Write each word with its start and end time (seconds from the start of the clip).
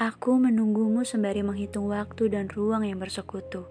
Aku 0.00 0.40
menunggumu 0.40 1.04
sembari 1.04 1.44
menghitung 1.44 1.92
waktu 1.92 2.32
dan 2.32 2.48
ruang 2.48 2.88
yang 2.88 2.96
bersekutu. 2.96 3.68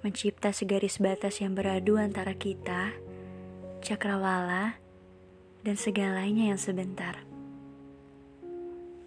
Mencipta 0.00 0.48
segaris 0.48 0.96
batas 0.96 1.44
yang 1.44 1.52
beradu 1.52 2.00
antara 2.00 2.32
kita, 2.32 2.96
cakrawala, 3.84 4.80
dan 5.60 5.76
segalanya 5.76 6.48
yang 6.48 6.56
sebentar. 6.56 7.20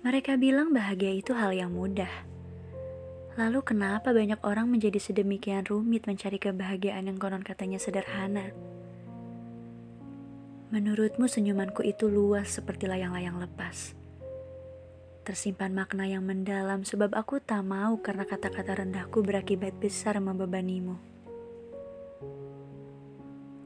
Mereka 0.05 0.37
bilang 0.37 0.69
bahagia 0.69 1.17
itu 1.17 1.33
hal 1.33 1.49
yang 1.49 1.73
mudah. 1.73 2.13
Lalu 3.33 3.65
kenapa 3.65 4.13
banyak 4.13 4.37
orang 4.45 4.69
menjadi 4.69 5.01
sedemikian 5.01 5.65
rumit 5.65 6.05
mencari 6.05 6.37
kebahagiaan 6.37 7.09
yang 7.09 7.17
konon 7.17 7.41
katanya 7.41 7.81
sederhana? 7.81 8.53
Menurutmu 10.69 11.25
senyumanku 11.25 11.81
itu 11.81 12.05
luas 12.05 12.53
seperti 12.53 12.85
layang-layang 12.85 13.41
lepas. 13.41 13.97
Tersimpan 15.27 15.75
makna 15.75 16.07
yang 16.07 16.23
mendalam 16.23 16.87
sebab 16.87 17.13
aku 17.13 17.43
tak 17.43 17.61
mau 17.67 17.99
karena 17.99 18.23
kata-kata 18.23 18.81
rendahku 18.81 19.19
berakibat 19.21 19.75
besar 19.77 20.17
membebanimu. 20.17 20.95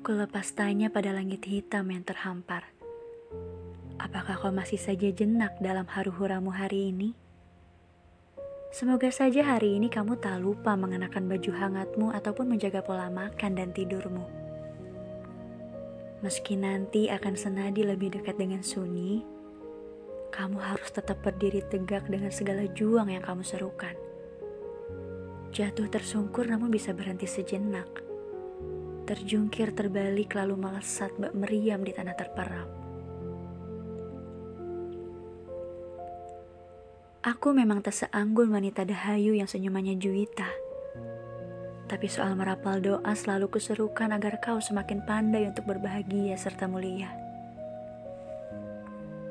Kulepas 0.03 0.52
tanya 0.52 0.91
pada 0.91 1.16
langit 1.16 1.48
hitam 1.48 1.88
yang 1.88 2.03
terhampar. 2.03 2.67
Apakah 3.95 4.35
kau 4.35 4.52
masih 4.52 4.76
saja 4.76 5.07
jenak 5.13 5.55
dalam 5.63 5.88
haru-huramu 5.88 6.52
hari 6.52 6.91
ini? 6.91 7.16
Semoga 8.73 9.13
saja 9.13 9.45
hari 9.45 9.77
ini 9.77 9.88
kamu 9.88 10.17
tak 10.17 10.41
lupa 10.41 10.73
mengenakan 10.73 11.29
baju 11.29 11.51
hangatmu 11.54 12.09
ataupun 12.09 12.51
menjaga 12.51 12.81
pola 12.81 13.05
makan 13.07 13.54
dan 13.54 13.70
tidurmu. 13.70 14.26
Meski 16.26 16.57
nanti 16.57 17.07
akan 17.07 17.38
senadi 17.38 17.85
lebih 17.85 18.17
dekat 18.17 18.35
dengan 18.35 18.65
Sunyi, 18.65 19.21
kamu 20.34 20.58
harus 20.58 20.90
tetap 20.90 21.22
berdiri 21.22 21.62
tegak 21.70 22.10
dengan 22.10 22.34
segala 22.34 22.66
juang 22.74 23.13
yang 23.13 23.21
kamu 23.21 23.46
serukan. 23.46 23.94
Jatuh 25.54 25.85
tersungkur 25.85 26.49
namun 26.49 26.74
bisa 26.74 26.90
berhenti 26.98 27.30
sejenak. 27.30 27.85
Terjungkir 29.05 29.77
terbalik 29.77 30.34
lalu 30.34 30.57
melesat 30.57 31.13
bak 31.22 31.38
meriam 31.38 31.85
di 31.85 31.94
tanah 31.94 32.16
terperap. 32.18 32.70
Aku 37.24 37.54
memang 37.54 37.85
tak 37.85 37.94
seanggun 37.94 38.50
wanita 38.50 38.82
dahayu 38.90 39.38
yang 39.38 39.48
senyumannya 39.48 40.02
juwita 40.02 40.50
tapi 41.94 42.10
soal 42.10 42.34
merapal 42.34 42.82
doa 42.82 43.13
selalu 43.13 43.54
kuserukan 43.54 44.10
agar 44.18 44.41
kau 44.41 44.57
semakin 44.57 45.05
pandai 45.05 45.46
untuk 45.46 45.70
berbahagia 45.70 46.34
serta 46.41 46.66
mulia. 46.66 47.13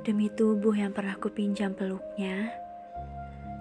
Demi 0.03 0.27
tubuh 0.35 0.75
yang 0.75 0.91
pernah 0.91 1.15
kupinjam 1.15 1.79
peluknya, 1.79 2.51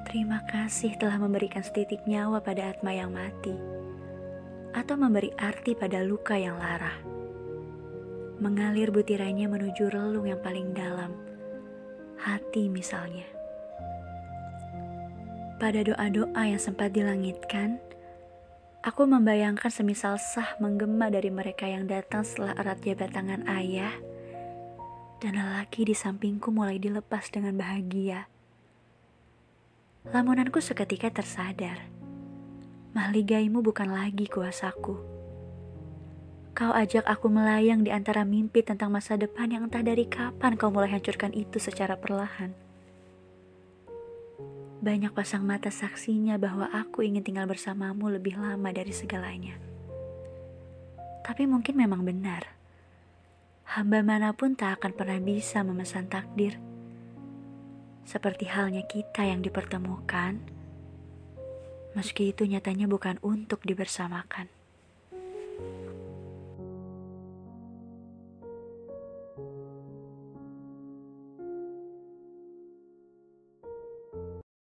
terima 0.10 0.42
kasih 0.50 0.98
telah 0.98 1.22
memberikan 1.22 1.62
setitik 1.62 2.02
nyawa 2.10 2.42
pada 2.42 2.74
Atma 2.74 2.90
yang 2.98 3.14
mati, 3.14 3.54
atau 4.74 4.98
memberi 4.98 5.30
arti 5.38 5.78
pada 5.78 6.02
luka 6.02 6.34
yang 6.34 6.58
lara. 6.58 6.98
Mengalir 8.42 8.90
butirannya 8.90 9.46
menuju 9.46 9.94
relung 9.94 10.26
yang 10.26 10.42
paling 10.42 10.74
dalam, 10.74 11.14
hati 12.18 12.74
misalnya. 12.74 13.30
Pada 15.62 15.86
doa-doa 15.86 16.42
yang 16.42 16.58
sempat 16.58 16.90
dilangitkan, 16.90 17.78
Aku 18.82 19.06
membayangkan 19.06 19.70
semisal 19.70 20.18
sah 20.18 20.58
menggema 20.58 21.14
dari 21.14 21.30
mereka 21.30 21.70
yang 21.70 21.86
datang 21.86 22.26
setelah 22.26 22.58
erat 22.58 22.82
jabat 22.82 23.14
tangan 23.14 23.46
ayah, 23.46 23.94
dan 25.22 25.38
lelaki 25.38 25.86
di 25.86 25.94
sampingku 25.94 26.50
mulai 26.50 26.82
dilepas 26.82 27.30
dengan 27.30 27.54
bahagia. 27.54 28.26
Lamunanku 30.10 30.58
seketika 30.58 31.14
tersadar, 31.14 31.86
mahligaimu 32.98 33.62
bukan 33.62 33.94
lagi 33.94 34.26
kuasaku. 34.26 34.98
Kau 36.58 36.74
ajak 36.74 37.06
aku 37.06 37.30
melayang 37.30 37.86
di 37.86 37.94
antara 37.94 38.26
mimpi 38.26 38.66
tentang 38.66 38.90
masa 38.90 39.16
depan 39.16 39.48
yang 39.54 39.70
entah 39.70 39.86
dari 39.86 40.10
kapan 40.10 40.58
kau 40.58 40.74
mulai 40.74 40.90
hancurkan 40.90 41.32
itu 41.38 41.62
secara 41.62 41.96
perlahan. 41.96 42.52
Banyak 44.82 45.14
pasang 45.14 45.46
mata 45.46 45.70
saksinya 45.70 46.42
bahwa 46.42 46.66
aku 46.74 47.06
ingin 47.06 47.22
tinggal 47.22 47.46
bersamamu 47.46 48.10
lebih 48.10 48.42
lama 48.42 48.74
dari 48.74 48.90
segalanya. 48.90 49.54
Tapi 51.22 51.46
mungkin 51.46 51.78
memang 51.78 52.02
benar. 52.02 52.61
Hamba 53.72 54.04
mana 54.04 54.36
pun 54.36 54.52
tak 54.52 54.84
akan 54.84 54.92
pernah 55.00 55.16
bisa 55.24 55.64
memesan 55.64 56.12
takdir. 56.12 56.60
Seperti 58.04 58.44
halnya 58.52 58.84
kita 58.84 59.24
yang 59.24 59.40
dipertemukan, 59.40 60.44
meski 61.96 62.36
itu 62.36 62.44
nyatanya 62.44 62.92
bukan 62.92 63.16
untuk 63.24 63.64
dibersamakan. 63.64 64.61